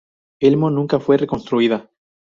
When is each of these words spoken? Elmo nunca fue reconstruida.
Elmo 0.41 0.71
nunca 0.71 0.99
fue 0.99 1.15
reconstruida. 1.17 1.91